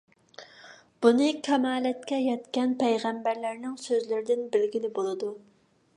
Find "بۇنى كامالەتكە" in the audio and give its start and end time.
1.05-2.19